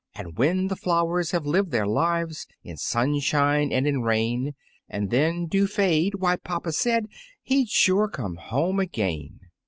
"And 0.15 0.35
when 0.35 0.67
the 0.69 0.75
flowers 0.75 1.29
have 1.29 1.45
lived 1.45 1.69
their 1.69 1.85
lives 1.85 2.47
In 2.63 2.75
sunshine 2.75 3.71
and 3.71 3.85
in 3.85 4.01
rain, 4.01 4.53
And 4.89 5.11
then 5.11 5.45
do 5.45 5.67
fade, 5.67 6.15
why, 6.15 6.37
papa 6.37 6.71
said 6.71 7.05
He'd 7.43 7.69
sure 7.69 8.07
come 8.07 8.37
home 8.37 8.79
again." 8.79 9.41